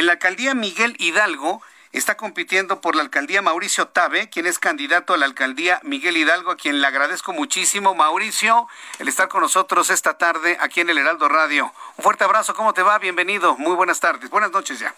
En 0.00 0.06
la 0.06 0.12
alcaldía 0.12 0.54
Miguel 0.54 0.96
Hidalgo 0.98 1.60
está 1.92 2.16
compitiendo 2.16 2.80
por 2.80 2.96
la 2.96 3.02
alcaldía 3.02 3.42
Mauricio 3.42 3.88
Tabe, 3.88 4.30
quien 4.30 4.46
es 4.46 4.58
candidato 4.58 5.12
a 5.12 5.18
la 5.18 5.26
alcaldía 5.26 5.78
Miguel 5.82 6.16
Hidalgo, 6.16 6.52
a 6.52 6.56
quien 6.56 6.80
le 6.80 6.86
agradezco 6.86 7.34
muchísimo, 7.34 7.94
Mauricio, 7.94 8.66
el 8.98 9.08
estar 9.08 9.28
con 9.28 9.42
nosotros 9.42 9.90
esta 9.90 10.16
tarde 10.16 10.56
aquí 10.58 10.80
en 10.80 10.88
el 10.88 10.96
Heraldo 10.96 11.28
Radio. 11.28 11.70
Un 11.98 12.02
fuerte 12.02 12.24
abrazo, 12.24 12.54
¿cómo 12.54 12.72
te 12.72 12.82
va? 12.82 12.98
Bienvenido, 12.98 13.58
muy 13.58 13.76
buenas 13.76 14.00
tardes, 14.00 14.30
buenas 14.30 14.52
noches 14.52 14.78
ya. 14.78 14.94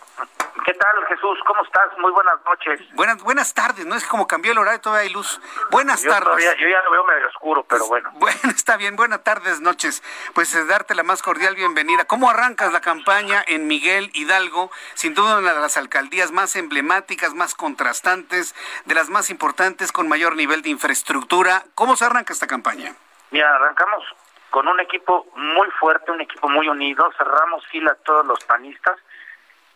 ¿Qué 0.65 0.75
tal, 0.75 1.07
Jesús? 1.07 1.39
¿Cómo 1.45 1.65
estás? 1.65 1.99
Muy 1.99 2.13
buenas 2.13 2.39
noches. 2.45 2.81
Buenas, 2.95 3.21
buenas 3.23 3.53
tardes, 3.53 3.85
no 3.85 3.97
es 3.97 4.05
que 4.05 4.09
como 4.09 4.29
cambió 4.29 4.53
el 4.53 4.59
horario, 4.59 4.81
todavía 4.81 5.09
hay 5.09 5.13
luz. 5.13 5.41
Buenas 5.73 6.03
yo 6.03 6.11
tardes. 6.11 6.27
Todavía, 6.27 6.55
yo 6.55 6.69
ya 6.69 6.81
lo 6.83 6.93
veo 6.93 7.05
medio 7.05 7.27
oscuro, 7.29 7.65
pero 7.69 7.87
bueno. 7.87 8.11
Bueno, 8.23 8.39
está 8.55 8.77
bien, 8.77 8.95
buenas 8.95 9.25
tardes, 9.25 9.61
noches. 9.61 10.03
Pues 10.35 10.55
es 10.55 10.69
darte 10.69 10.95
la 10.95 11.03
más 11.03 11.23
cordial 11.23 11.57
bienvenida. 11.57 12.05
¿Cómo 12.05 12.31
arrancas 12.31 12.73
la 12.73 12.81
campaña 12.81 13.43
en 13.49 13.67
Miguel 13.67 14.11
Hidalgo? 14.15 14.71
Sin 14.95 15.15
duda 15.15 15.39
una 15.39 15.53
de 15.53 15.61
las 15.61 15.77
alcaldías 15.77 16.31
más 16.31 16.55
emblemáticas, 16.55 17.35
más 17.35 17.57
contrastantes, 17.57 18.55
de 18.85 18.95
las 18.95 19.11
más 19.11 19.31
importantes, 19.31 19.91
con 19.91 20.09
mayor 20.09 20.37
nivel 20.37 20.63
de 20.63 20.71
infraestructura. 20.71 21.65
¿Cómo 21.75 21.97
se 21.97 22.05
arranca 22.05 22.33
esta 22.33 22.47
campaña? 22.47 22.95
Mira, 23.33 23.57
arrancamos 23.57 24.05
con 24.51 24.69
un 24.69 24.79
equipo 24.79 25.27
muy 25.35 25.69
fuerte, 25.73 26.13
un 26.13 26.21
equipo 26.21 26.49
muy 26.49 26.69
unido, 26.69 27.11
cerramos 27.19 27.67
fila 27.67 27.97
todos 28.05 28.25
los 28.25 28.45
panistas 28.45 28.97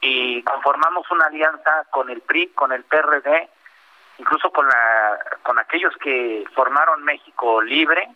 y 0.00 0.42
conformamos 0.42 1.10
una 1.10 1.26
alianza 1.26 1.86
con 1.90 2.10
el 2.10 2.20
PRI, 2.20 2.48
con 2.48 2.72
el 2.72 2.84
PRD, 2.84 3.48
incluso 4.18 4.50
con 4.50 4.66
la 4.68 5.18
con 5.42 5.58
aquellos 5.58 5.94
que 5.96 6.44
formaron 6.54 7.02
México 7.04 7.60
Libre 7.62 8.08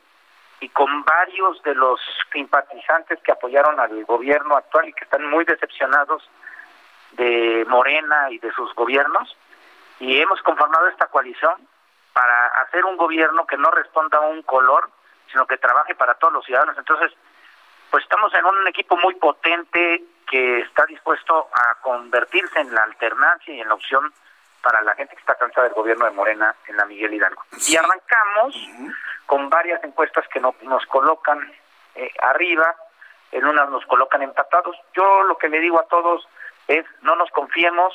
y 0.61 0.69
con 0.69 1.05
varios 1.05 1.63
de 1.63 1.75
los 1.75 2.01
simpatizantes 2.33 3.19
que 3.23 3.33
apoyaron 3.33 3.81
al 3.81 4.05
gobierno 4.05 4.57
actual 4.57 4.89
y 4.89 4.93
que 4.93 5.05
están 5.05 5.27
muy 5.27 5.45
decepcionados 5.45 6.29
de 7.13 7.65
Morena 7.69 8.31
y 8.31 8.39
de 8.39 8.53
sus 8.53 8.75
gobiernos 8.75 9.37
y 10.01 10.21
hemos 10.21 10.41
conformado 10.43 10.89
esta 10.89 11.07
coalición 11.07 11.55
para 12.13 12.47
hacer 12.63 12.85
un 12.85 12.97
gobierno 12.97 13.47
que 13.47 13.57
no 13.57 13.71
responda 13.71 14.19
a 14.19 14.23
un 14.23 14.43
color, 14.43 14.91
sino 15.31 15.47
que 15.47 15.59
trabaje 15.59 15.95
para 15.95 16.15
todos 16.15 16.33
los 16.33 16.45
ciudadanos. 16.45 16.77
Entonces, 16.77 17.13
pues 17.91 18.03
estamos 18.05 18.33
en 18.35 18.45
un 18.45 18.67
equipo 18.67 18.97
muy 18.97 19.15
potente 19.17 20.03
que 20.31 20.61
está 20.61 20.87
dispuesto 20.87 21.49
a 21.53 21.75
convertirse 21.83 22.61
en 22.61 22.73
la 22.73 22.85
alternancia 22.85 23.53
y 23.53 23.61
en 23.61 23.69
la 23.69 23.75
opción 23.75 24.13
para 24.63 24.81
la 24.83 24.95
gente 24.95 25.15
que 25.15 25.21
está 25.21 25.35
cansada 25.35 25.67
del 25.67 25.75
gobierno 25.75 26.05
de 26.05 26.13
Morena 26.13 26.55
en 26.69 26.77
la 26.77 26.85
Miguel 26.85 27.15
Hidalgo. 27.15 27.43
Y 27.67 27.77
arrancamos 27.77 28.55
con 29.27 29.51
varias 29.51 29.83
encuestas 29.83 30.27
que 30.29 30.39
no, 30.39 30.55
nos 30.63 30.87
colocan 30.87 31.53
eh, 31.97 32.13
arriba, 32.23 32.77
en 33.33 33.45
unas 33.45 33.69
nos 33.71 33.85
colocan 33.87 34.23
empatados. 34.23 34.77
Yo 34.95 35.25
lo 35.25 35.37
que 35.37 35.49
le 35.49 35.59
digo 35.59 35.81
a 35.81 35.89
todos 35.89 36.27
es 36.69 36.85
no 37.03 37.17
nos 37.17 37.31
confiemos, 37.31 37.93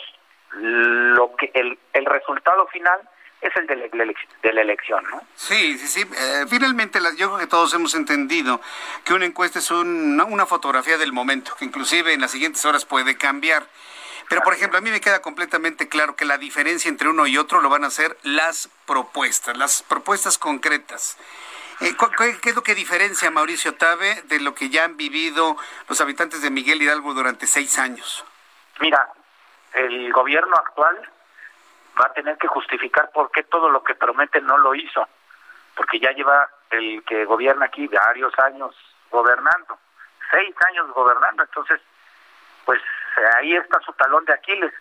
lo 0.51 1.35
que 1.35 1.51
el, 1.53 1.79
el 1.93 2.05
resultado 2.05 2.67
final 2.67 2.99
es 3.41 3.55
el 3.55 3.67
de 3.67 3.75
la, 3.75 3.85
de 3.87 4.53
la 4.53 4.61
elección, 4.61 5.03
¿no? 5.11 5.21
Sí, 5.35 5.77
sí, 5.77 5.87
sí. 5.87 6.07
Eh, 6.17 6.45
finalmente, 6.49 6.99
la, 6.99 7.11
yo 7.15 7.27
creo 7.27 7.39
que 7.39 7.47
todos 7.47 7.73
hemos 7.73 7.93
entendido 7.93 8.59
que 9.03 9.13
una 9.13 9.25
encuesta 9.25 9.59
es 9.59 9.69
un, 9.71 10.19
una 10.19 10.45
fotografía 10.45 10.97
del 10.97 11.13
momento, 11.13 11.55
que 11.55 11.65
inclusive 11.65 12.13
en 12.13 12.21
las 12.21 12.31
siguientes 12.31 12.65
horas 12.65 12.85
puede 12.85 13.17
cambiar. 13.17 13.67
Pero, 14.27 14.41
por 14.41 14.53
ejemplo, 14.53 14.79
a 14.79 14.81
mí 14.81 14.89
me 14.89 15.01
queda 15.01 15.21
completamente 15.21 15.87
claro 15.87 16.15
que 16.15 16.25
la 16.25 16.39
diferencia 16.39 16.89
entre 16.89 17.09
uno 17.09 17.27
y 17.27 17.37
otro 17.37 17.61
lo 17.61 17.69
van 17.69 17.83
a 17.83 17.87
hacer 17.87 18.17
las 18.23 18.69
propuestas, 18.87 19.55
las 19.55 19.83
propuestas 19.83 20.39
concretas. 20.39 21.17
Eh, 21.81 21.95
¿Qué 22.41 22.49
es 22.49 22.55
lo 22.55 22.63
que 22.63 22.73
diferencia 22.73 23.29
Mauricio 23.29 23.75
Tabe 23.75 24.23
de 24.23 24.39
lo 24.39 24.55
que 24.55 24.69
ya 24.69 24.85
han 24.85 24.97
vivido 24.97 25.57
los 25.87 26.01
habitantes 26.01 26.41
de 26.41 26.49
Miguel 26.49 26.81
Hidalgo 26.81 27.13
durante 27.13 27.45
seis 27.45 27.77
años? 27.77 28.25
Mira, 28.79 29.09
el 29.73 30.11
gobierno 30.11 30.55
actual 30.55 31.11
va 31.99 32.07
a 32.07 32.13
tener 32.13 32.37
que 32.37 32.47
justificar 32.47 33.11
por 33.11 33.31
qué 33.31 33.43
todo 33.43 33.69
lo 33.69 33.83
que 33.83 33.95
promete 33.95 34.41
no 34.41 34.57
lo 34.57 34.75
hizo, 34.75 35.07
porque 35.75 35.99
ya 35.99 36.11
lleva 36.11 36.49
el 36.71 37.03
que 37.05 37.25
gobierna 37.25 37.65
aquí 37.65 37.87
varios 37.87 38.37
años 38.39 38.75
gobernando, 39.11 39.77
seis 40.31 40.55
años 40.67 40.91
gobernando, 40.91 41.43
entonces, 41.43 41.79
pues 42.65 42.81
ahí 43.37 43.55
está 43.55 43.79
su 43.81 43.93
talón 43.93 44.25
de 44.25 44.33
Aquiles, 44.33 44.73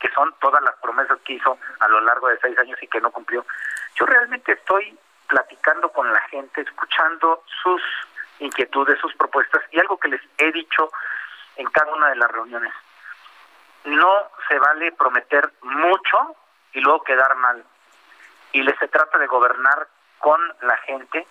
que 0.00 0.10
son 0.10 0.34
todas 0.40 0.62
las 0.62 0.74
promesas 0.76 1.18
que 1.24 1.34
hizo 1.34 1.58
a 1.80 1.88
lo 1.88 2.00
largo 2.00 2.28
de 2.28 2.38
seis 2.38 2.58
años 2.58 2.82
y 2.82 2.88
que 2.88 3.00
no 3.00 3.10
cumplió. 3.10 3.46
Yo 3.94 4.04
realmente 4.04 4.52
estoy 4.52 4.98
platicando 5.28 5.88
con 5.90 6.12
la 6.12 6.20
gente, 6.28 6.60
escuchando 6.60 7.44
sus 7.62 7.80
inquietudes, 8.40 8.98
sus 9.00 9.14
propuestas 9.14 9.62
y 9.70 9.80
algo 9.80 9.98
que 9.98 10.08
les 10.08 10.20
he 10.38 10.52
dicho 10.52 10.90
en 11.56 11.66
cada 11.70 11.94
una 11.94 12.08
de 12.08 12.16
las 12.16 12.30
reuniones 12.30 12.72
no 13.84 14.30
se 14.48 14.58
vale 14.58 14.92
prometer 14.92 15.52
mucho 15.62 16.36
y 16.72 16.80
luego 16.80 17.02
quedar 17.04 17.34
mal. 17.36 17.64
Y 18.52 18.62
les 18.62 18.78
se 18.78 18.88
trata 18.88 19.18
de 19.18 19.26
gobernar 19.26 19.88
con 20.18 20.40
la 20.62 20.76
gente 20.78 21.26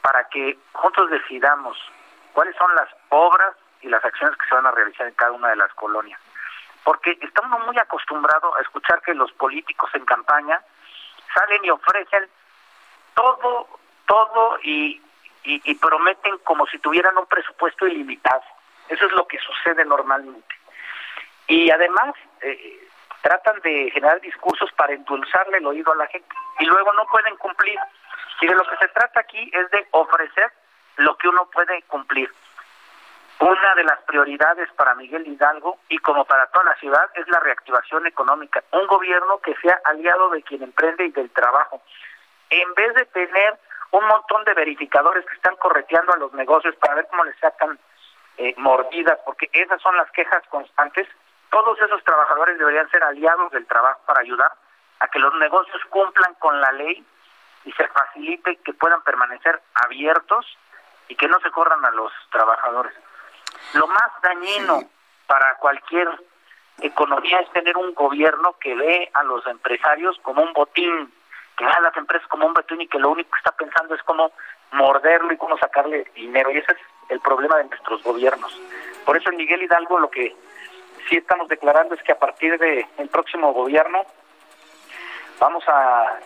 para 0.00 0.28
que 0.28 0.58
juntos 0.72 1.10
decidamos 1.10 1.76
cuáles 2.32 2.56
son 2.56 2.74
las 2.74 2.88
obras 3.10 3.56
y 3.82 3.88
las 3.88 4.04
acciones 4.04 4.36
que 4.38 4.48
se 4.48 4.54
van 4.54 4.66
a 4.66 4.70
realizar 4.70 5.06
en 5.06 5.14
cada 5.14 5.32
una 5.32 5.48
de 5.48 5.56
las 5.56 5.72
colonias. 5.74 6.20
Porque 6.84 7.18
estamos 7.20 7.64
muy 7.66 7.76
acostumbrados 7.78 8.56
a 8.56 8.62
escuchar 8.62 9.02
que 9.02 9.14
los 9.14 9.32
políticos 9.32 9.90
en 9.94 10.04
campaña 10.04 10.60
salen 11.34 11.64
y 11.64 11.70
ofrecen 11.70 12.28
todo, 13.14 13.68
todo 14.06 14.58
y, 14.62 15.02
y, 15.42 15.60
y 15.64 15.74
prometen 15.74 16.38
como 16.38 16.66
si 16.66 16.78
tuvieran 16.78 17.18
un 17.18 17.26
presupuesto 17.26 17.86
ilimitado. 17.86 18.42
Eso 18.88 19.06
es 19.06 19.12
lo 19.12 19.26
que 19.26 19.38
sucede 19.38 19.84
normalmente 19.84 20.55
y 21.48 21.70
además 21.70 22.14
eh, 22.40 22.88
tratan 23.22 23.60
de 23.60 23.90
generar 23.90 24.20
discursos 24.20 24.70
para 24.72 24.92
endulzarle 24.92 25.58
el 25.58 25.66
oído 25.66 25.92
a 25.92 25.96
la 25.96 26.06
gente 26.06 26.34
y 26.58 26.64
luego 26.66 26.92
no 26.92 27.06
pueden 27.06 27.36
cumplir. 27.36 27.78
Y 28.40 28.46
de 28.46 28.54
lo 28.54 28.64
que 28.64 28.76
se 28.76 28.88
trata 28.88 29.20
aquí 29.20 29.50
es 29.52 29.70
de 29.70 29.86
ofrecer 29.92 30.52
lo 30.96 31.16
que 31.16 31.28
uno 31.28 31.48
puede 31.52 31.82
cumplir. 31.82 32.30
Una 33.38 33.74
de 33.74 33.84
las 33.84 34.00
prioridades 34.02 34.70
para 34.72 34.94
Miguel 34.94 35.26
Hidalgo 35.26 35.78
y 35.88 35.98
como 35.98 36.24
para 36.24 36.46
toda 36.46 36.64
la 36.64 36.74
ciudad 36.76 37.10
es 37.14 37.28
la 37.28 37.40
reactivación 37.40 38.06
económica. 38.06 38.62
Un 38.72 38.86
gobierno 38.86 39.38
que 39.40 39.54
sea 39.56 39.78
aliado 39.84 40.30
de 40.30 40.42
quien 40.42 40.62
emprende 40.62 41.04
y 41.04 41.10
del 41.10 41.30
trabajo. 41.30 41.82
En 42.48 42.74
vez 42.74 42.94
de 42.94 43.04
tener 43.06 43.58
un 43.90 44.06
montón 44.06 44.44
de 44.44 44.54
verificadores 44.54 45.24
que 45.26 45.34
están 45.34 45.56
correteando 45.56 46.12
a 46.12 46.18
los 46.18 46.32
negocios 46.32 46.74
para 46.76 46.94
ver 46.94 47.06
cómo 47.10 47.24
les 47.24 47.36
sacan 47.38 47.78
eh, 48.38 48.54
mordidas, 48.56 49.18
porque 49.24 49.48
esas 49.52 49.80
son 49.82 49.96
las 49.96 50.10
quejas 50.12 50.42
constantes, 50.48 51.06
todos 51.56 51.80
esos 51.80 52.04
trabajadores 52.04 52.58
deberían 52.58 52.90
ser 52.90 53.02
aliados 53.02 53.50
del 53.50 53.66
trabajo 53.66 54.00
para 54.04 54.20
ayudar 54.20 54.52
a 55.00 55.08
que 55.08 55.18
los 55.18 55.34
negocios 55.36 55.80
cumplan 55.88 56.34
con 56.34 56.60
la 56.60 56.70
ley 56.72 57.02
y 57.64 57.72
se 57.72 57.88
facilite 57.88 58.56
que 58.56 58.74
puedan 58.74 59.00
permanecer 59.00 59.62
abiertos 59.72 60.44
y 61.08 61.14
que 61.14 61.26
no 61.28 61.40
se 61.40 61.50
corran 61.50 61.82
a 61.82 61.90
los 61.92 62.12
trabajadores. 62.30 62.92
Lo 63.72 63.86
más 63.86 64.10
dañino 64.22 64.80
para 65.26 65.56
cualquier 65.56 66.06
economía 66.82 67.40
es 67.40 67.50
tener 67.52 67.74
un 67.78 67.94
gobierno 67.94 68.56
que 68.60 68.74
ve 68.74 69.10
a 69.14 69.22
los 69.22 69.46
empresarios 69.46 70.18
como 70.20 70.42
un 70.42 70.52
botín, 70.52 71.10
que 71.56 71.64
ve 71.64 71.72
a 71.72 71.80
las 71.80 71.96
empresas 71.96 72.28
como 72.28 72.46
un 72.46 72.52
botín 72.52 72.82
y 72.82 72.86
que 72.86 72.98
lo 72.98 73.08
único 73.08 73.30
que 73.30 73.38
está 73.38 73.52
pensando 73.52 73.94
es 73.94 74.02
cómo 74.02 74.30
morderlo 74.72 75.32
y 75.32 75.38
cómo 75.38 75.56
sacarle 75.56 76.04
dinero. 76.14 76.50
Y 76.50 76.58
ese 76.58 76.72
es 76.72 76.78
el 77.08 77.20
problema 77.20 77.56
de 77.56 77.64
nuestros 77.64 78.02
gobiernos. 78.02 78.60
Por 79.06 79.16
eso 79.16 79.30
en 79.30 79.38
Miguel 79.38 79.62
Hidalgo 79.62 79.98
lo 79.98 80.10
que 80.10 80.36
sí 81.08 81.16
estamos 81.16 81.48
declarando 81.48 81.94
es 81.94 82.02
que 82.02 82.12
a 82.12 82.18
partir 82.18 82.58
del 82.58 83.08
próximo 83.10 83.52
gobierno 83.52 84.04
vamos 85.38 85.64
a 85.68 86.18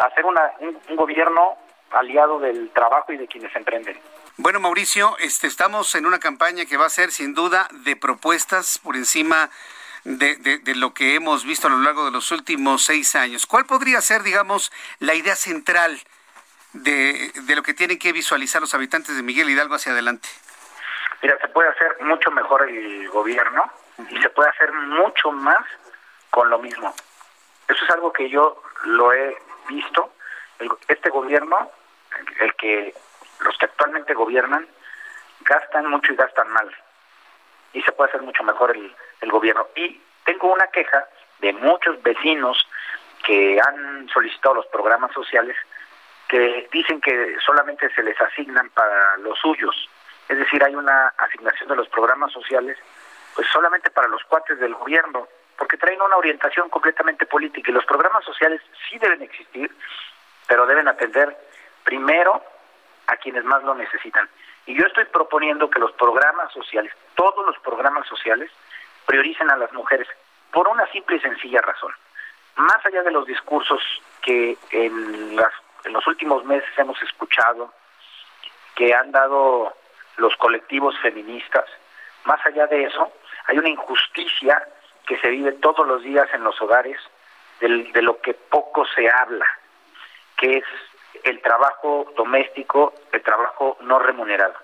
hacer 0.00 0.24
una, 0.24 0.52
un, 0.60 0.78
un, 0.88 0.96
gobierno 0.96 1.56
aliado 1.90 2.38
del 2.38 2.70
trabajo 2.70 3.12
y 3.12 3.16
de 3.16 3.26
quienes 3.26 3.54
emprenden. 3.56 3.98
Bueno, 4.36 4.60
Mauricio, 4.60 5.16
este, 5.18 5.46
estamos 5.46 5.94
en 5.94 6.06
una 6.06 6.18
campaña 6.18 6.66
que 6.66 6.76
va 6.76 6.86
a 6.86 6.90
ser 6.90 7.10
sin 7.10 7.34
duda 7.34 7.68
de 7.72 7.96
propuestas 7.96 8.78
por 8.78 8.96
encima 8.96 9.50
de, 10.04 10.36
de, 10.36 10.58
de, 10.58 10.74
lo 10.74 10.94
que 10.94 11.14
hemos 11.14 11.44
visto 11.44 11.66
a 11.66 11.70
lo 11.70 11.78
largo 11.78 12.04
de 12.04 12.10
los 12.10 12.30
últimos 12.30 12.84
seis 12.84 13.16
años. 13.16 13.46
¿Cuál 13.46 13.66
podría 13.66 14.00
ser, 14.00 14.22
digamos, 14.22 14.70
la 15.00 15.14
idea 15.14 15.34
central 15.34 15.98
de, 16.72 17.32
de 17.34 17.56
lo 17.56 17.62
que 17.62 17.74
tienen 17.74 17.98
que 17.98 18.12
visualizar 18.12 18.60
los 18.60 18.74
habitantes 18.74 19.16
de 19.16 19.22
Miguel 19.22 19.50
Hidalgo 19.50 19.74
hacia 19.74 19.92
adelante? 19.92 20.28
Mira, 21.22 21.36
se 21.40 21.48
puede 21.48 21.68
hacer 21.70 21.96
mucho 22.00 22.30
mejor 22.30 22.68
el 22.68 23.08
gobierno 23.08 23.72
y 24.10 24.20
se 24.20 24.30
puede 24.30 24.50
hacer 24.50 24.72
mucho 24.72 25.32
más 25.32 25.64
con 26.30 26.48
lo 26.50 26.58
mismo. 26.58 26.94
Eso 27.66 27.84
es 27.84 27.90
algo 27.90 28.12
que 28.12 28.28
yo 28.28 28.62
lo 28.84 29.12
he 29.12 29.36
visto. 29.68 30.12
este 30.88 31.10
gobierno, 31.10 31.70
el 32.40 32.54
que 32.54 32.94
los 33.40 33.56
que 33.58 33.66
actualmente 33.66 34.14
gobiernan, 34.14 34.66
gastan 35.40 35.88
mucho 35.88 36.12
y 36.12 36.16
gastan 36.16 36.50
mal. 36.50 36.74
Y 37.72 37.82
se 37.82 37.92
puede 37.92 38.10
hacer 38.10 38.22
mucho 38.22 38.42
mejor 38.42 38.76
el, 38.76 38.94
el 39.20 39.30
gobierno. 39.30 39.68
Y 39.76 40.00
tengo 40.24 40.52
una 40.52 40.66
queja 40.68 41.06
de 41.40 41.52
muchos 41.52 42.02
vecinos 42.02 42.66
que 43.24 43.60
han 43.60 44.08
solicitado 44.08 44.56
los 44.56 44.66
programas 44.66 45.12
sociales 45.12 45.56
que 46.28 46.68
dicen 46.72 47.00
que 47.00 47.36
solamente 47.44 47.92
se 47.94 48.02
les 48.02 48.20
asignan 48.20 48.68
para 48.70 49.16
los 49.18 49.38
suyos. 49.38 49.88
Es 50.28 50.36
decir, 50.36 50.62
hay 50.62 50.74
una 50.74 51.08
asignación 51.16 51.68
de 51.68 51.76
los 51.76 51.88
programas 51.88 52.32
sociales 52.32 52.76
pues 53.38 53.46
solamente 53.52 53.88
para 53.90 54.08
los 54.08 54.24
cuates 54.24 54.58
del 54.58 54.74
gobierno, 54.74 55.28
porque 55.56 55.76
traen 55.76 56.02
una 56.02 56.16
orientación 56.16 56.68
completamente 56.70 57.24
política 57.24 57.70
y 57.70 57.74
los 57.74 57.84
programas 57.84 58.24
sociales 58.24 58.60
sí 58.90 58.98
deben 58.98 59.22
existir, 59.22 59.70
pero 60.48 60.66
deben 60.66 60.88
atender 60.88 61.38
primero 61.84 62.42
a 63.06 63.16
quienes 63.16 63.44
más 63.44 63.62
lo 63.62 63.76
necesitan. 63.76 64.28
Y 64.66 64.76
yo 64.76 64.84
estoy 64.84 65.04
proponiendo 65.04 65.70
que 65.70 65.78
los 65.78 65.92
programas 65.92 66.52
sociales, 66.52 66.92
todos 67.14 67.46
los 67.46 67.56
programas 67.60 68.08
sociales, 68.08 68.50
prioricen 69.06 69.48
a 69.52 69.56
las 69.56 69.72
mujeres 69.72 70.08
por 70.50 70.66
una 70.66 70.90
simple 70.90 71.18
y 71.18 71.20
sencilla 71.20 71.60
razón. 71.60 71.92
Más 72.56 72.84
allá 72.86 73.04
de 73.04 73.12
los 73.12 73.24
discursos 73.24 73.80
que 74.20 74.58
en, 74.72 75.36
las, 75.36 75.52
en 75.84 75.92
los 75.92 76.04
últimos 76.08 76.44
meses 76.44 76.76
hemos 76.76 77.00
escuchado, 77.04 77.72
que 78.74 78.92
han 78.92 79.12
dado 79.12 79.76
los 80.16 80.34
colectivos 80.38 80.98
feministas, 80.98 81.66
más 82.24 82.44
allá 82.44 82.66
de 82.66 82.82
eso, 82.82 83.12
hay 83.48 83.58
una 83.58 83.70
injusticia 83.70 84.62
que 85.06 85.18
se 85.18 85.28
vive 85.30 85.52
todos 85.52 85.86
los 85.86 86.02
días 86.02 86.28
en 86.34 86.44
los 86.44 86.60
hogares 86.60 86.98
de 87.60 88.02
lo 88.02 88.20
que 88.20 88.34
poco 88.34 88.86
se 88.86 89.10
habla, 89.10 89.46
que 90.36 90.58
es 90.58 90.64
el 91.24 91.40
trabajo 91.40 92.12
doméstico, 92.16 92.94
el 93.10 93.22
trabajo 93.22 93.78
no 93.80 93.98
remunerado, 93.98 94.54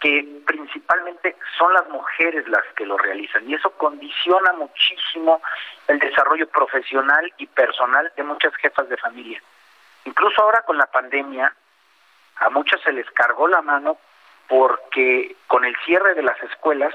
que 0.00 0.42
principalmente 0.44 1.36
son 1.56 1.72
las 1.72 1.88
mujeres 1.88 2.46
las 2.48 2.64
que 2.76 2.84
lo 2.84 2.98
realizan 2.98 3.48
y 3.48 3.54
eso 3.54 3.70
condiciona 3.70 4.52
muchísimo 4.52 5.40
el 5.86 5.98
desarrollo 5.98 6.48
profesional 6.48 7.32
y 7.38 7.46
personal 7.46 8.12
de 8.16 8.22
muchas 8.24 8.54
jefas 8.56 8.88
de 8.88 8.96
familia. 8.96 9.40
Incluso 10.04 10.42
ahora 10.42 10.62
con 10.62 10.76
la 10.76 10.86
pandemia, 10.86 11.54
a 12.36 12.50
muchas 12.50 12.80
se 12.82 12.92
les 12.92 13.08
cargó 13.12 13.46
la 13.46 13.62
mano 13.62 13.98
porque 14.48 15.36
con 15.46 15.64
el 15.64 15.76
cierre 15.84 16.14
de 16.14 16.22
las 16.22 16.42
escuelas 16.42 16.92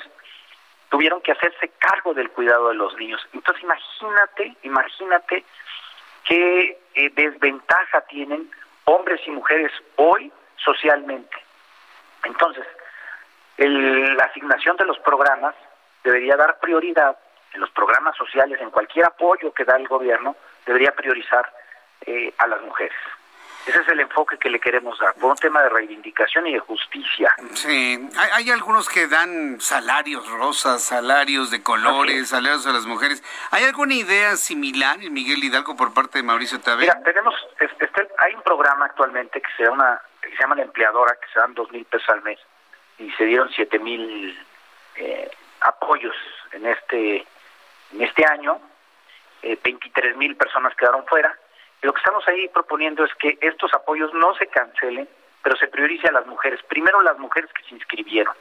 tuvieron 0.89 1.21
que 1.21 1.31
hacerse 1.31 1.69
cargo 1.79 2.13
del 2.13 2.29
cuidado 2.31 2.69
de 2.69 2.75
los 2.75 2.95
niños. 2.97 3.21
Entonces 3.33 3.63
imagínate, 3.63 4.55
imagínate 4.63 5.45
qué 6.25 6.79
eh, 6.93 7.09
desventaja 7.15 8.01
tienen 8.01 8.49
hombres 8.85 9.21
y 9.25 9.31
mujeres 9.31 9.71
hoy 9.95 10.31
socialmente. 10.57 11.35
Entonces, 12.23 12.65
la 13.57 14.23
asignación 14.25 14.75
de 14.77 14.85
los 14.85 14.99
programas 14.99 15.55
debería 16.03 16.35
dar 16.35 16.59
prioridad 16.59 17.17
en 17.53 17.61
los 17.61 17.69
programas 17.71 18.15
sociales, 18.17 18.59
en 18.61 18.69
cualquier 18.69 19.05
apoyo 19.05 19.53
que 19.53 19.63
da 19.63 19.77
el 19.77 19.87
gobierno, 19.87 20.35
debería 20.65 20.91
priorizar 20.91 21.49
eh, 22.05 22.33
a 22.37 22.47
las 22.47 22.61
mujeres. 22.61 22.97
Ese 23.65 23.81
es 23.81 23.87
el 23.87 23.99
enfoque 23.99 24.37
que 24.37 24.49
le 24.49 24.59
queremos 24.59 24.99
dar, 24.99 25.15
por 25.15 25.31
un 25.31 25.37
tema 25.37 25.63
de 25.63 25.69
reivindicación 25.69 26.45
y 26.45 26.53
de 26.53 26.59
justicia. 26.59 27.33
Sí, 27.53 28.09
hay, 28.33 28.51
algunos 28.51 28.87
que 28.87 29.07
dan 29.07 29.59
salarios 29.59 30.29
rosas, 30.29 30.83
salarios 30.83 31.49
de 31.49 31.63
colores, 31.63 32.29
salarios 32.29 32.67
a 32.67 32.73
las 32.73 32.85
mujeres. 32.85 33.23
¿Hay 33.49 33.63
alguna 33.63 33.95
idea 33.95 34.35
similar 34.35 35.01
en 35.01 35.11
Miguel 35.13 35.43
Hidalgo 35.43 35.75
por 35.75 35.95
parte 35.95 36.19
de 36.19 36.23
Mauricio 36.23 36.61
Tabe? 36.61 36.81
Mira, 36.81 37.01
tenemos, 37.03 37.33
este, 37.59 37.89
hay 38.19 38.35
un 38.35 38.43
programa 38.43 38.85
actualmente 38.85 39.41
que 39.41 39.49
se 39.57 39.63
llama, 39.63 39.99
que 40.21 40.29
se 40.29 40.37
llama 40.37 40.55
La 40.55 40.61
Empleadora, 40.61 41.17
que 41.19 41.27
se 41.33 41.39
dan 41.39 41.55
dos 41.55 41.71
mil 41.71 41.85
pesos 41.85 42.09
al 42.09 42.21
mes 42.21 42.39
y 42.99 43.09
se 43.13 43.25
dieron 43.25 43.49
siete 43.49 43.79
mil 43.79 44.39
eh, 44.95 45.31
apoyos 45.61 46.15
en 46.51 46.67
este, 46.67 47.25
en 47.93 48.01
este 48.01 48.25
año. 48.25 48.59
Eh, 49.41 49.59
23 49.63 50.17
mil 50.17 50.35
personas 50.35 50.75
quedaron 50.75 51.05
fuera 51.07 51.35
lo 51.85 51.93
que 51.93 51.99
estamos 51.99 52.27
ahí 52.27 52.47
proponiendo 52.49 53.05
es 53.05 53.13
que 53.15 53.37
estos 53.41 53.73
apoyos 53.73 54.13
no 54.15 54.33
se 54.35 54.47
cancelen, 54.47 55.07
pero 55.43 55.55
se 55.55 55.67
priorice 55.67 56.07
a 56.07 56.11
las 56.11 56.25
mujeres. 56.25 56.61
Primero 56.63 57.01
las 57.01 57.17
mujeres 57.19 57.51
que 57.53 57.63
se 57.63 57.75
inscribieron. 57.75 58.33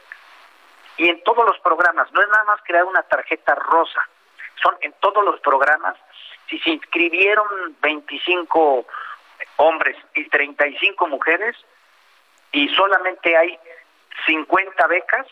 Y 0.97 1.09
en 1.09 1.23
todos 1.23 1.45
los 1.45 1.59
programas, 1.59 2.11
no 2.11 2.21
es 2.21 2.27
nada 2.29 2.43
más 2.45 2.61
crear 2.63 2.85
una 2.85 3.03
tarjeta 3.03 3.53
rosa, 3.55 4.01
son 4.61 4.75
en 4.81 4.93
todos 4.99 5.23
los 5.23 5.39
programas, 5.41 5.95
si 6.49 6.57
se 6.59 6.71
inscribieron 6.71 7.75
25 7.81 8.85
hombres 9.57 9.97
y 10.15 10.27
35 10.29 11.07
mujeres 11.07 11.55
y 12.51 12.69
solamente 12.69 13.35
hay 13.35 13.59
50 14.25 14.87
becas, 14.87 15.27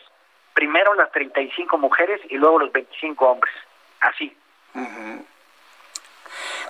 primero 0.54 0.94
las 0.96 1.12
35 1.12 1.78
mujeres 1.78 2.22
y 2.30 2.38
luego 2.38 2.60
los 2.60 2.72
25 2.72 3.26
hombres. 3.26 3.54
Así 4.02 4.36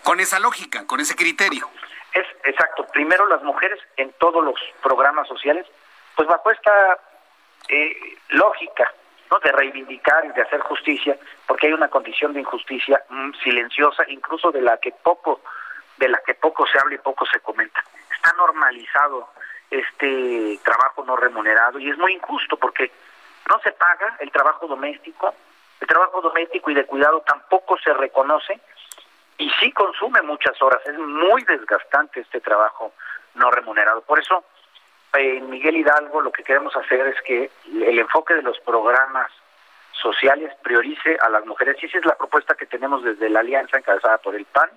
con 0.04 0.20
esa 0.20 0.40
lógica, 0.40 0.86
con 0.86 1.00
ese 1.00 1.16
criterio. 1.16 1.70
Es 2.14 2.28
exacto. 2.44 2.86
Primero 2.94 3.26
las 3.28 3.42
mujeres 3.44 3.80
en 3.98 4.12
todos 4.20 4.44
los 4.44 4.56
programas 4.82 5.28
sociales, 5.28 5.66
pues 6.16 6.28
bajo 6.28 6.52
esta 6.52 7.00
eh, 7.70 8.18
lógica 8.30 8.94
¿no? 9.32 9.40
de 9.40 9.52
reivindicar 9.52 10.26
y 10.26 10.30
de 10.30 10.42
hacer 10.42 10.60
justicia, 10.62 11.18
porque 11.48 11.68
hay 11.68 11.74
una 11.74 11.88
condición 11.88 12.34
de 12.34 12.42
injusticia 12.42 13.04
mm, 13.10 13.32
silenciosa, 13.44 14.04
incluso 14.08 14.52
de 14.52 14.62
la 14.62 14.78
que 14.78 14.92
poco, 14.92 15.42
de 15.98 16.10
la 16.10 16.20
que 16.26 16.36
poco 16.36 16.68
se 16.68 16.78
habla 16.80 16.96
y 16.96 17.00
poco 17.00 17.26
se 17.26 17.40
comenta. 17.40 17.84
Está 18.14 18.34
normalizado 18.34 19.30
este 19.72 20.60
trabajo 20.64 21.04
no 21.04 21.16
remunerado 21.16 21.80
y 21.80 21.90
es 21.90 21.98
muy 21.98 22.14
injusto 22.14 22.58
porque 22.58 22.92
no 23.50 23.60
se 23.62 23.72
paga 23.72 24.18
el 24.20 24.30
trabajo 24.32 24.68
doméstico, 24.68 25.34
el 25.82 25.88
trabajo 25.88 26.22
doméstico 26.22 26.70
y 26.70 26.76
de 26.76 26.86
cuidado 26.86 27.22
tampoco 27.22 27.78
se 27.80 27.92
reconoce 27.94 28.60
y 29.38 29.50
sí 29.60 29.72
consume 29.72 30.22
muchas 30.22 30.62
horas, 30.62 30.82
es 30.86 30.98
muy 30.98 31.44
desgastante 31.44 32.22
este 32.22 32.42
trabajo 32.42 32.94
no 33.36 33.50
remunerado. 33.52 34.02
Por 34.02 34.20
eso, 34.20 34.44
en 35.14 35.50
Miguel 35.50 35.78
Hidalgo 35.78 36.22
lo 36.22 36.32
que 36.32 36.44
queremos 36.44 36.76
hacer 36.76 37.08
es 37.08 37.22
que 37.22 37.52
el 37.66 38.00
enfoque 38.00 38.36
de 38.36 38.42
los 38.42 38.60
programas 38.60 39.32
sociales 40.02 40.52
priorice 40.64 41.18
a 41.22 41.30
las 41.30 41.46
mujeres 41.46 41.78
y 41.82 41.86
esa 41.86 42.00
es 42.00 42.06
la 42.06 42.16
propuesta 42.16 42.56
que 42.56 42.66
tenemos 42.66 43.04
desde 43.04 43.30
la 43.30 43.40
alianza 43.40 43.78
encabezada 43.78 44.18
por 44.18 44.36
el 44.36 44.46
PAN, 44.46 44.70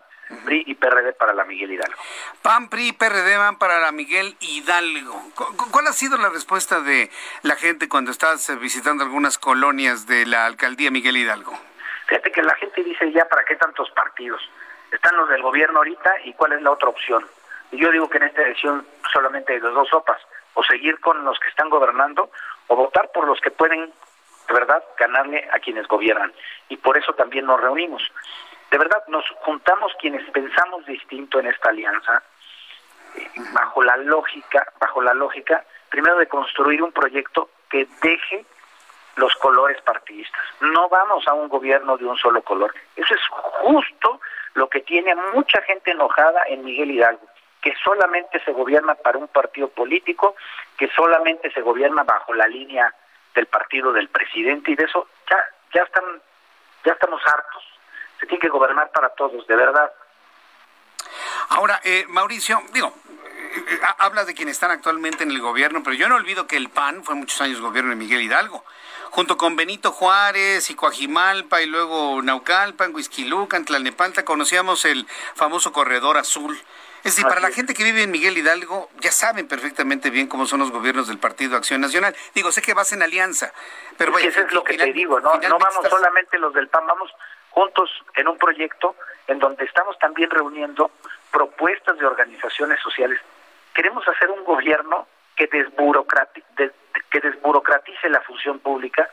PRI 0.45 0.65
y 0.67 0.75
PRD 0.75 1.13
para 1.15 1.33
la 1.35 1.45
Miguel 1.45 1.73
Hidalgo. 1.73 2.01
PAN, 2.43 2.69
PRI 2.69 2.89
y 2.89 2.93
PRD 2.93 3.37
van 3.37 3.59
para 3.59 3.81
la 3.81 3.93
Miguel 3.93 4.37
Hidalgo. 4.41 5.23
¿Cuál 5.71 5.87
ha 5.87 5.93
sido 5.93 6.17
la 6.19 6.29
respuesta 6.29 6.81
de 6.81 7.11
la 7.43 7.57
gente 7.57 7.89
cuando 7.89 8.11
estás 8.11 8.49
visitando 8.59 9.05
algunas 9.05 9.39
colonias 9.39 10.07
de 10.07 10.27
la 10.27 10.47
alcaldía 10.47 10.91
Miguel 10.91 11.17
Hidalgo? 11.17 11.59
Fíjate 12.07 12.31
que 12.31 12.43
la 12.43 12.55
gente 12.55 12.85
dice 12.85 13.11
ya, 13.13 13.25
¿para 13.29 13.45
qué 13.45 13.57
tantos 13.57 13.91
partidos? 13.91 14.41
Están 14.93 15.17
los 15.17 15.29
del 15.29 15.43
gobierno 15.43 15.79
ahorita 15.79 16.13
y 16.25 16.33
cuál 16.35 16.53
es 16.53 16.63
la 16.63 16.71
otra 16.71 16.89
opción. 16.89 17.27
Y 17.73 17.79
yo 17.79 17.91
digo 17.91 18.09
que 18.09 18.19
en 18.19 18.25
esta 18.25 18.43
elección 18.43 18.87
solamente 19.13 19.53
hay 19.53 19.59
dos 19.59 19.89
sopas, 19.89 20.21
o 20.55 20.63
seguir 20.63 21.01
con 21.01 21.25
los 21.25 21.39
que 21.39 21.49
están 21.49 21.69
gobernando 21.69 22.31
o 22.69 22.77
votar 22.77 23.11
por 23.13 23.27
los 23.27 23.41
que 23.41 23.51
pueden, 23.51 23.93
de 24.49 24.55
verdad, 24.55 24.83
ganarle 24.99 25.49
a 25.53 25.59
quienes 25.59 25.87
gobiernan. 25.87 26.33
Y 26.69 26.77
por 26.77 26.97
eso 26.97 27.13
también 27.15 27.47
nos 27.47 27.61
reunimos. 27.61 28.03
De 28.71 28.79
verdad, 28.79 29.03
nos 29.09 29.29
juntamos 29.41 29.93
quienes 30.01 30.29
pensamos 30.31 30.85
distinto 30.87 31.39
en 31.41 31.47
esta 31.47 31.69
alianza, 31.69 32.23
eh, 33.17 33.31
bajo 33.53 33.83
la 33.83 33.97
lógica, 33.97 34.73
bajo 34.81 35.03
la 35.03 35.15
lógica, 35.15 35.65
primero 35.89 36.19
de 36.19 36.27
construir 36.27 36.83
un 36.83 36.93
proyecto 36.93 37.51
que 37.69 37.87
deje 38.03 38.45
los 39.17 39.35
colores 39.37 39.81
partidistas. 39.83 40.41
No 40.61 40.89
vamos 40.89 41.27
a 41.27 41.35
un 41.35 41.49
gobierno 41.49 41.97
de 41.97 42.07
un 42.07 42.17
solo 42.17 42.43
color. 42.43 42.75
Eso 42.95 43.15
es 43.15 43.21
justo 43.63 44.21
lo 44.55 44.69
que 44.69 44.81
tiene 44.81 45.15
mucha 45.35 45.61
gente 45.63 45.91
enojada 45.91 46.43
en 46.49 46.65
Miguel 46.65 46.91
Hidalgo, 46.91 47.27
que 47.61 47.75
solamente 47.83 48.41
se 48.45 48.53
gobierna 48.53 48.95
para 48.95 49.19
un 49.19 49.29
partido 49.29 49.69
político, 49.69 50.37
que 50.79 50.89
solamente 50.89 51.51
se 51.51 51.61
gobierna 51.63 52.05
bajo 52.05 52.33
la 52.35 52.47
línea 52.47 52.95
del 53.35 53.47
partido 53.47 53.93
del 53.93 54.09
presidente 54.09 54.71
y 54.71 54.77
de 54.77 54.85
eso 54.85 55.09
ya 55.29 55.37
ya 55.75 55.83
están 55.83 56.05
ya 56.85 56.93
estamos 56.93 57.21
hartos. 57.27 57.65
Se 58.21 58.27
tiene 58.27 58.41
que 58.41 58.49
gobernar 58.49 58.91
para 58.93 59.11
todos, 59.11 59.47
de 59.47 59.57
verdad. 59.57 59.93
Ahora, 61.51 61.81
eh, 61.85 62.05
Mauricio, 62.09 62.63
digo, 62.73 62.93
eh, 63.57 63.65
eh, 63.69 63.81
habla 63.99 64.25
de 64.25 64.35
quienes 64.35 64.57
están 64.57 64.71
actualmente 64.71 65.25
en 65.25 65.31
el 65.31 65.41
gobierno, 65.41 65.83
pero 65.83 65.95
yo 65.95 66.09
no 66.09 66.17
olvido 66.17 66.47
que 66.47 66.57
el 66.57 66.69
PAN 66.69 67.05
fue 67.05 67.15
muchos 67.15 67.41
años 67.41 67.61
gobierno 67.61 67.91
de 67.91 67.97
Miguel 67.97 68.23
Hidalgo 68.23 68.65
junto 69.11 69.39
con 69.39 69.57
Benito 69.57 69.93
Juárez 69.93 70.69
y 70.69 70.75
Coajimalpa 70.75 71.63
y 71.63 71.67
luego 71.67 72.21
Naucalpan, 72.21 72.95
Huizquilucan, 72.95 73.65
Tlalnepantla, 73.65 74.27
conocíamos 74.27 74.85
el 74.85 75.07
famoso 75.35 75.73
corredor 75.73 76.19
azul. 76.19 76.55
Es 76.99 77.15
decir, 77.15 77.25
para 77.27 77.41
la 77.41 77.51
gente 77.51 77.73
que 77.73 77.85
vive 77.85 78.03
en 78.03 78.11
Miguel 78.11 78.37
Hidalgo, 78.37 78.91
ya 78.99 79.13
saben 79.13 79.47
perfectamente 79.47 80.11
bien 80.11 80.27
cómo 80.27 80.45
son 80.45 80.59
los 80.59 80.73
gobiernos 80.73 81.07
del 81.07 81.19
Partido 81.19 81.57
Acción 81.57 81.81
Nacional. 81.81 82.17
Digo, 82.35 82.51
sé 82.51 82.61
que 82.61 82.75
vas 82.75 82.93
en 82.93 83.03
alianza, 83.03 83.53
pero 83.97 84.13
bueno, 84.13 84.29
eso 84.29 84.41
es 84.41 84.53
lo 84.53 84.65
que 84.65 84.77
te 84.77 84.93
digo, 84.93 85.21
¿no? 85.21 85.37
No 85.37 85.59
vamos 85.59 85.89
solamente 85.89 86.37
los 86.39 86.53
del 86.53 86.69
PAN, 86.69 86.87
vamos 86.87 87.11
juntos 87.51 87.89
en 88.17 88.29
un 88.29 88.37
proyecto 88.37 88.97
en 89.29 89.39
donde 89.39 89.65
estamos 89.65 89.99
también 89.99 90.29
reuniendo 90.31 90.91
propuestas 91.31 91.97
de 91.99 92.05
organizaciones 92.05 92.81
sociales. 92.81 93.21
Queremos 93.77 94.09
hacer 94.09 94.31
un 94.31 94.43
gobierno 94.43 95.07
que, 95.37 95.49
que 95.49 97.21
desburocratice 97.21 98.09
la 98.09 98.23
función 98.23 98.59
pública 98.61 99.07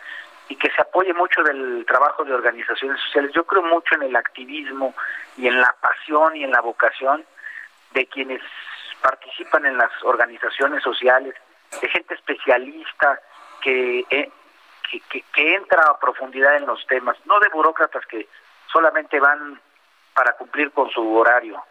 y 0.47 0.55
que 0.55 0.69
se 0.71 0.81
apoye 0.81 1.13
mucho 1.13 1.43
del 1.43 1.85
trabajo 1.85 2.23
de 2.23 2.33
organizaciones 2.33 2.97
sociales. 3.01 3.33
Yo 3.33 3.43
creo 3.43 3.61
mucho 3.63 3.95
en 3.95 4.03
el 4.03 4.15
activismo 4.15 4.95
y 5.35 5.47
en 5.47 5.59
la 5.59 5.75
pasión 5.81 6.37
y 6.37 6.45
en 6.45 6.51
la 6.51 6.61
vocación 6.61 7.25
de 7.91 8.05
quienes 8.05 8.41
participan 9.01 9.65
en 9.65 9.77
las 9.77 9.91
organizaciones 10.03 10.81
sociales, 10.81 11.35
de 11.81 11.89
gente 11.89 12.13
especialista 12.13 13.19
que, 13.61 14.05
eh, 14.09 14.31
que, 15.09 15.55
entra 15.55 15.83
a 15.89 15.99
profundidad 15.99 16.55
en 16.55 16.67
los 16.67 16.87
temas, 16.87 17.17
no 17.25 17.37
de 17.41 17.49
burócratas 17.49 18.05
que 18.05 18.29
solamente 18.71 19.19
van 19.19 19.59
para 20.13 20.37
cumplir 20.37 20.71
con 20.71 20.89
su 20.89 21.15
horario. 21.17 21.61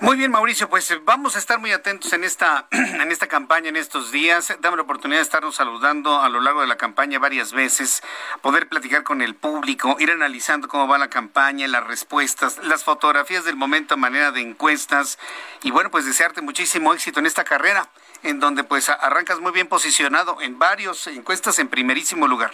Muy 0.00 0.16
bien, 0.16 0.30
Mauricio, 0.30 0.68
pues 0.68 0.88
eh, 0.92 1.00
vamos 1.02 1.34
a 1.34 1.40
estar 1.40 1.58
muy 1.58 1.72
atentos 1.72 2.12
en 2.12 2.22
esta, 2.22 2.68
en 2.70 3.10
esta 3.10 3.26
campaña 3.26 3.68
en 3.68 3.74
estos 3.74 4.12
días. 4.12 4.56
Dame 4.60 4.76
la 4.76 4.84
oportunidad 4.84 5.18
de 5.18 5.24
estarnos 5.24 5.56
saludando 5.56 6.20
a 6.20 6.28
lo 6.28 6.40
largo 6.40 6.60
de 6.60 6.68
la 6.68 6.76
campaña 6.76 7.18
varias 7.18 7.52
veces, 7.52 8.04
poder 8.40 8.68
platicar 8.68 9.02
con 9.02 9.22
el 9.22 9.34
público, 9.34 9.96
ir 9.98 10.12
analizando 10.12 10.68
cómo 10.68 10.86
va 10.86 10.98
la 10.98 11.10
campaña, 11.10 11.66
las 11.66 11.84
respuestas, 11.84 12.58
las 12.64 12.84
fotografías 12.84 13.44
del 13.44 13.56
momento 13.56 13.94
a 13.94 13.96
manera 13.96 14.30
de 14.30 14.40
encuestas 14.40 15.18
y 15.64 15.72
bueno, 15.72 15.90
pues 15.90 16.06
desearte 16.06 16.42
muchísimo 16.42 16.94
éxito 16.94 17.18
en 17.18 17.26
esta 17.26 17.42
carrera, 17.42 17.88
en 18.22 18.38
donde 18.38 18.62
pues 18.62 18.88
arrancas 18.90 19.40
muy 19.40 19.50
bien 19.50 19.66
posicionado 19.66 20.40
en 20.40 20.60
varios 20.60 21.08
encuestas 21.08 21.58
en 21.58 21.66
primerísimo 21.66 22.28
lugar. 22.28 22.52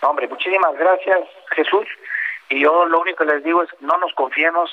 Hombre, 0.00 0.26
muchísimas 0.26 0.74
gracias, 0.74 1.20
Jesús. 1.54 1.86
Y 2.52 2.60
yo 2.60 2.84
lo 2.84 3.00
único 3.00 3.24
que 3.24 3.32
les 3.32 3.42
digo 3.42 3.62
es 3.62 3.70
no 3.80 3.96
nos 3.96 4.12
confiemos, 4.12 4.70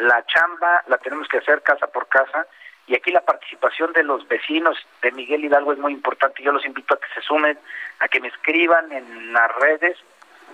la 0.00 0.26
chamba 0.26 0.82
la 0.88 0.98
tenemos 0.98 1.28
que 1.28 1.38
hacer 1.38 1.62
casa 1.62 1.86
por 1.86 2.08
casa 2.08 2.44
y 2.88 2.96
aquí 2.96 3.12
la 3.12 3.20
participación 3.20 3.92
de 3.92 4.02
los 4.02 4.26
vecinos 4.26 4.76
de 5.00 5.12
Miguel 5.12 5.44
Hidalgo 5.44 5.72
es 5.72 5.78
muy 5.78 5.92
importante. 5.92 6.42
Yo 6.42 6.50
los 6.50 6.66
invito 6.66 6.94
a 6.94 6.98
que 6.98 7.06
se 7.14 7.22
sumen, 7.22 7.56
a 8.00 8.08
que 8.08 8.18
me 8.18 8.26
escriban 8.26 8.90
en 8.90 9.32
las 9.32 9.54
redes 9.54 9.96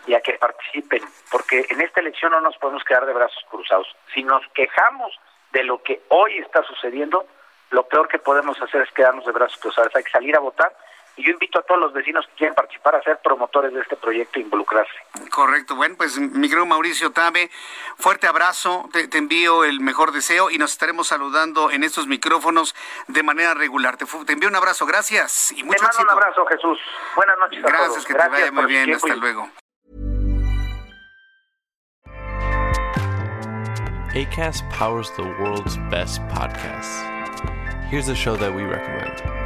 y 0.06 0.12
a 0.12 0.20
que 0.20 0.34
participen, 0.34 1.02
porque 1.30 1.64
en 1.70 1.80
esta 1.80 2.00
elección 2.00 2.32
no 2.32 2.42
nos 2.42 2.58
podemos 2.58 2.84
quedar 2.84 3.06
de 3.06 3.14
brazos 3.14 3.42
cruzados. 3.48 3.88
Si 4.12 4.22
nos 4.22 4.46
quejamos 4.48 5.18
de 5.52 5.64
lo 5.64 5.82
que 5.82 6.02
hoy 6.08 6.36
está 6.36 6.62
sucediendo, 6.64 7.26
lo 7.70 7.84
peor 7.84 8.06
que 8.06 8.18
podemos 8.18 8.60
hacer 8.60 8.82
es 8.82 8.92
quedarnos 8.92 9.24
de 9.24 9.32
brazos 9.32 9.56
cruzados. 9.62 9.96
Hay 9.96 10.04
que 10.04 10.10
salir 10.10 10.36
a 10.36 10.40
votar 10.40 10.76
y 11.16 11.24
yo 11.24 11.32
invito 11.32 11.58
a 11.58 11.62
todos 11.62 11.80
los 11.80 11.92
vecinos 11.92 12.26
que 12.26 12.34
quieren 12.34 12.54
participar 12.54 12.94
a 12.94 13.02
ser 13.02 13.18
promotores 13.22 13.72
de 13.72 13.80
este 13.80 13.96
proyecto 13.96 14.38
e 14.38 14.42
involucrarse. 14.42 14.92
Correcto, 15.30 15.74
bueno, 15.74 15.94
pues 15.96 16.18
mi 16.18 16.48
querido 16.48 16.66
Mauricio 16.66 17.10
Tabe, 17.12 17.50
fuerte 17.96 18.26
abrazo, 18.26 18.88
te, 18.92 19.08
envío 19.16 19.64
el 19.64 19.80
mejor 19.80 20.12
deseo 20.12 20.50
y 20.50 20.58
nos 20.58 20.72
estaremos 20.72 21.08
saludando 21.08 21.70
en 21.70 21.84
estos 21.84 22.06
micrófonos 22.06 22.74
de 23.08 23.22
manera 23.22 23.54
regular. 23.54 23.96
Te, 23.96 24.04
envío 24.32 24.48
un 24.48 24.56
abrazo, 24.56 24.84
gracias 24.86 25.52
y 25.52 25.64
mucho 25.64 25.78
Te 25.78 25.82
mando 25.84 26.02
un 26.02 26.10
abrazo, 26.10 26.46
Jesús. 26.46 26.78
Buenas 27.14 27.38
noches 27.38 27.64
a 27.64 27.68
gracias, 27.68 28.06
que 28.06 28.14
te 28.14 28.28
vaya 28.28 28.52
muy 28.52 28.66
bien, 28.66 28.94
hasta 28.94 29.16
luego. 29.16 29.50
ACAST 34.14 34.64
powers 34.70 35.10
the 35.16 35.22
world's 35.22 35.76
best 35.90 36.22
podcasts. 36.28 37.02
Here's 37.90 38.08
a 38.08 38.14
show 38.14 38.34
that 38.36 38.54
we 38.54 38.62
recommend. 38.62 39.45